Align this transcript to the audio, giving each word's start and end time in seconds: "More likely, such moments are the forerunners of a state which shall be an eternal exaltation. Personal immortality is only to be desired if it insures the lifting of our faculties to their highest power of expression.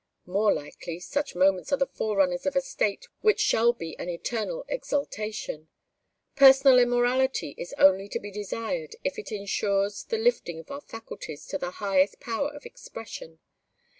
"More 0.25 0.51
likely, 0.51 0.99
such 0.99 1.35
moments 1.35 1.71
are 1.71 1.77
the 1.77 1.85
forerunners 1.85 2.47
of 2.47 2.55
a 2.55 2.61
state 2.61 3.07
which 3.19 3.39
shall 3.39 3.71
be 3.71 3.95
an 3.99 4.09
eternal 4.09 4.65
exaltation. 4.67 5.67
Personal 6.35 6.79
immortality 6.79 7.53
is 7.55 7.75
only 7.77 8.09
to 8.09 8.19
be 8.19 8.31
desired 8.31 8.95
if 9.03 9.19
it 9.19 9.31
insures 9.31 10.03
the 10.05 10.17
lifting 10.17 10.57
of 10.59 10.71
our 10.71 10.81
faculties 10.81 11.45
to 11.49 11.59
their 11.59 11.69
highest 11.69 12.19
power 12.19 12.49
of 12.49 12.65
expression. 12.65 13.37